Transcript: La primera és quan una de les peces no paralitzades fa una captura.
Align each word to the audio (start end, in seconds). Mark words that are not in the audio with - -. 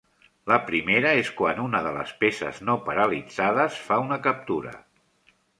La 0.51 0.55
primera 0.69 1.11
és 1.23 1.29
quan 1.41 1.61
una 1.65 1.83
de 1.89 1.93
les 1.99 2.15
peces 2.25 2.63
no 2.71 2.79
paralitzades 2.89 3.79
fa 3.91 4.03
una 4.09 4.21
captura. 4.29 4.75